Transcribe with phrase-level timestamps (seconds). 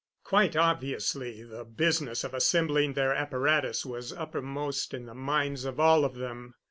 [0.23, 6.03] Quite obviously the business of assembling their apparatus was uppermost in the minds of all
[6.03, 6.55] of them.